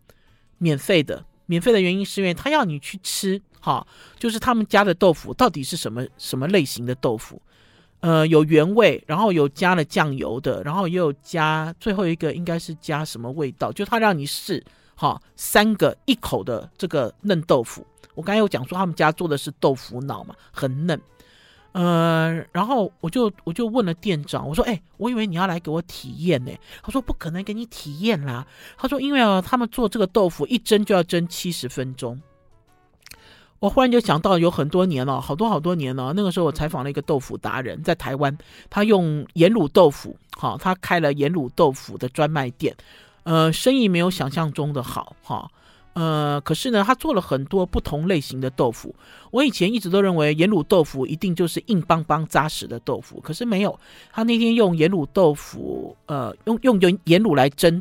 [0.57, 1.23] 免费的。
[1.45, 3.87] 免费的原因是因为他要你去吃，哈，
[4.19, 7.43] 就是他们家的豆腐到底是什么什么类型的豆腐，
[8.01, 14.65] 呃，有原味，然后有加了酱油的，然后也有加最后一个应该是加什么味道，就他让你试。
[15.03, 17.85] 好，三个一口的这个嫩豆腐，
[18.15, 21.01] 我刚才有讲说他们家做的是豆腐脑嘛，很嫩。
[21.73, 26.53] 呃，然后我就我就问了店长，我说：“哎，我以为你要来给我体验呢。”
[26.85, 28.47] 他说：“不可能给你体验啦。”
[28.79, 32.23] 他说：“因为啊，他们做这个豆腐一蒸就要蒸七十分钟。”
[33.59, 36.13] 我忽然就想到，有很多年了，好多好多年了。
[36.15, 38.39] 那个时候我采访了一个豆腐达人，在台湾，
[38.71, 42.77] 他用盐卤豆腐，好，他开了盐卤豆腐的专卖店。
[43.25, 45.49] 呃，生意没有想象中的好哈，
[45.93, 48.93] 呃，可是呢，他做了很多不同类型的豆腐。
[49.31, 53.79] 我以前一直都认为盐卤豆腐一定就是硬邦邦扎实的豆腐，可是没有。
[54.11, 57.81] 他那天用盐卤豆腐，呃，用用盐盐卤来蒸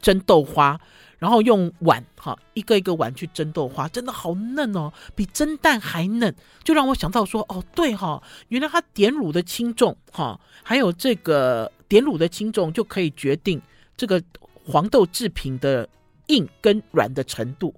[0.00, 0.80] 蒸豆花，
[1.18, 13.60] 然后用碗哈一个一个碗去蒸豆花，真的好嫩哦，比蒸蛋还嫩，就让我想到说，哦，对哈，原来他点卤的轻重哈，还有这个点卤的轻重就可以决定
[13.94, 14.22] 这个。
[14.70, 15.88] 黄豆制品的
[16.26, 17.74] 硬跟软的程度，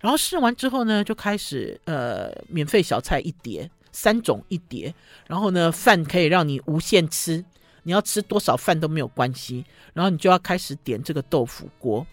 [0.00, 4.92] 然后试完之后呢，就开始呃免费小菜一碟，三种一碟，
[5.28, 7.44] 然后呢饭可以让你无限吃，
[7.84, 12.04] 你要吃多少饭都没有关系，然后你就要开始点这个豆腐锅，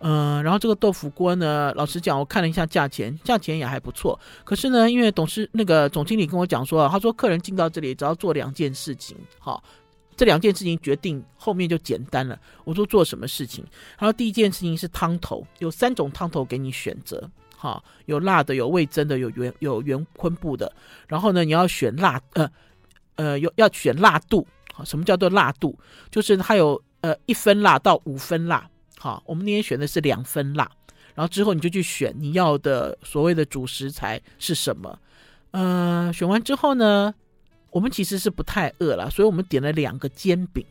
[0.00, 9.64] 嗯、然后这个豆腐锅呢，老实讲，我看了一下价钱，价钱也还不错，可是呢，因为董事那个总经理跟我讲说，他说客人进到这里只要做两件事情，好。
[10.16, 12.38] 这两件事情决定后面就简单了。
[12.64, 13.64] 我说做什么事情？
[13.98, 20.72] 然后第一件事情是汤头，有三种汤头给你选择，哈，有辣的，有味噌的，有原有原昆布的。
[21.08, 22.50] 然后呢，你要选辣，呃
[23.16, 24.46] 呃，有要选辣度。
[24.84, 25.78] 什么叫做辣度？
[26.10, 28.68] 就是它有呃一分辣到五分辣。
[28.98, 30.70] 好，我们那天选的是两分辣。
[31.14, 34.98] 然后之后你就去选你要的所谓的主食材是什么。
[35.50, 37.14] 呃，选完之后呢？
[37.72, 40.64] 我们其实是不太饿了，所以我们点了两个煎饼。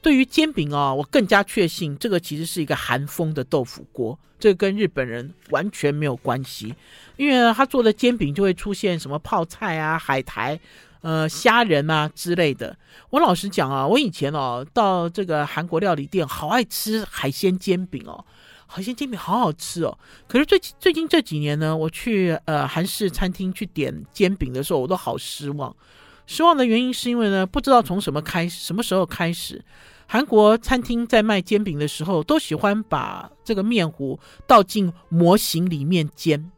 [0.00, 6.74] 对于煎饼哦，我更加确信这个其实是一个韩风的豆腐锅，这跟日本人完全没有关系，
[7.16, 10.60] 因为他做的煎饼就会出现什么泡菜啊、海苔、
[11.00, 12.76] 呃虾仁啊之类的。
[13.08, 18.22] 我老实讲啊，我以前哦到这个韩国料理店，好爱吃海鲜煎饼哦，
[18.66, 19.98] 海鲜煎饼好好吃哦。
[20.28, 25.74] 可是最最近这几年呢，我去呃韩式餐厅去点煎饼的时候，我都好失望。
[26.26, 29.62] 失望的原因是因为呢，不知道从什么开，什么时候开始。
[30.06, 36.50] 韩国餐厅在卖煎饼的时候，都喜欢把这个面糊倒进模型里面煎。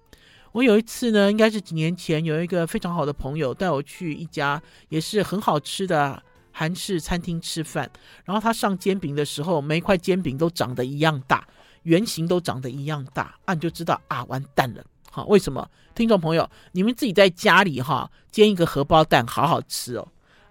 [0.52, 7.90] 我有一次呢，应该是几年前，有一个非常好的朋友带我去一家也是很好吃的韩式餐厅吃饭。
[8.24, 11.46] 然后他上煎饼的时候，每一块煎饼都长得一样大，
[11.82, 14.84] 圆形都长得一样大，啊，你就知道啊，完蛋了。
[15.16, 15.66] 好，为什么？
[15.94, 20.06] 听众朋友，你们自己在家里哈煎一个荷包蛋，好好吃哦。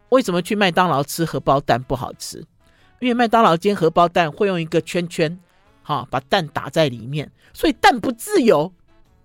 [0.09, 2.43] 为什么去麦当劳吃荷包蛋不好吃？
[2.99, 5.39] 因为麦当劳煎荷包蛋会用一个圈圈，
[5.83, 8.73] 哈，把蛋打在里面，所以蛋不自由，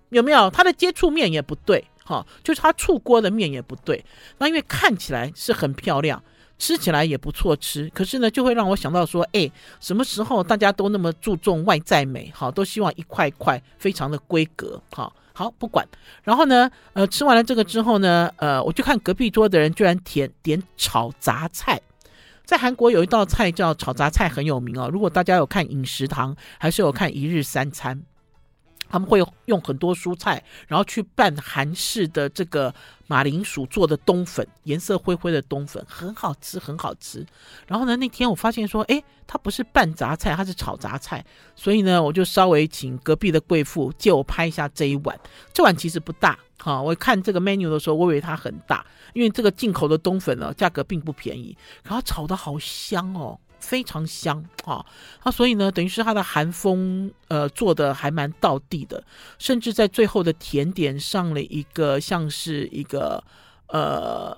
[0.09, 0.47] 有没有？
[0.51, 4.05] 它的接触面也不对，哈，就是它触锅的面也不对。
[4.37, 6.23] 那因为看起来是很漂亮，
[6.59, 15.87] 吃起来也不错吃，可是呢，就会让我想到说，哎，什么时候大家都那么注重外在美，哈，都希望一块块非常的规格，哈，好不管。
[16.23, 21.79] 然后呢，呃，吃完了这个之后呢，呃，我就看隔壁桌的人居然点点炒杂菜。
[22.43, 24.89] 在韩国有一道菜叫炒杂菜，很有名哦。
[24.91, 28.01] 如果大家有看饮食堂，还是有看一日三餐，
[28.91, 32.73] 他们会用很多蔬菜，然后去拌韩式的这个
[33.07, 37.25] 马铃薯做的冬粉，颜色灰灰的冬粉，很好吃，很好吃。
[37.65, 41.25] 然后呢，那天我发现说，诶，它不是拌杂菜，它是炒杂菜，
[41.55, 45.17] 所以呢，我就稍微请隔壁的贵妇借我拍一下这一碗。
[45.53, 46.37] 这碗其实不大。
[46.59, 54.85] 好，我看这个 menu 的时候，我以为它很大，因为这个进口的冬粉呢，价格并不便宜，然后炒得好香哦，非常香啊，
[55.21, 59.03] 啊，所以呢，等于是它的韩风，呃，做的还蛮到地的，
[59.37, 63.23] 甚至在最后的甜点上了一个像是一个
[63.67, 64.37] 呃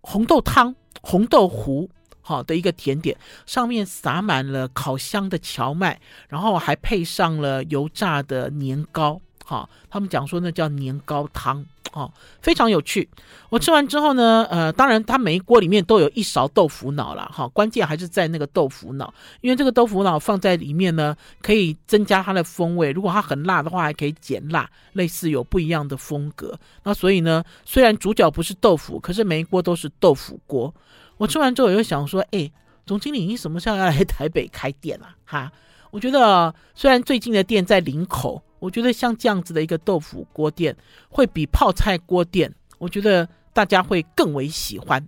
[0.00, 1.90] 红豆汤、红豆糊，
[2.20, 9.20] 好的一个甜点，上面撒满了烤香的荞麦，然后还配上了油炸的年糕。
[9.44, 13.08] 哈，他们讲说那叫年糕汤，哦，非常有趣。
[13.50, 19.12] 我吃完之后呢，呃，当然它每一锅里面都有一勺豆腐脑了，哈，关键还是在那个豆腐脑，
[19.42, 22.90] 因为这个豆腐脑放在里面呢，可以增加它的风味。
[22.92, 26.58] 如果它很辣的话，还可以减辣，类似有不一样的风格。
[26.82, 30.74] 那所以呢，虽然主角不是豆腐，可是每一锅都是豆腐锅。
[31.18, 32.50] 我吃完之后，我又想说，哎，
[32.86, 35.14] 总经理，你什么时候要来台北开店啊？
[35.26, 35.52] 哈，
[35.90, 38.42] 我觉得虽然最近的店在林口。
[38.62, 40.76] 我觉得像这样子的一个豆腐锅店，
[41.08, 45.04] 会比泡菜锅店，我觉得大家会更为喜欢。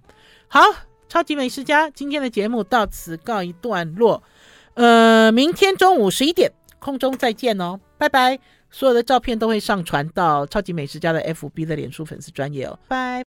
[0.49, 0.61] 好，
[1.09, 4.21] 超级美食家今天的节目到此告一段落。
[4.75, 6.51] 呃，明天中午十一点
[6.81, 8.41] 空中再见哦，拜拜。
[8.73, 13.23] 所有的照片都会上传到超级美食家的 FB 的脸书粉丝专业哦，拜。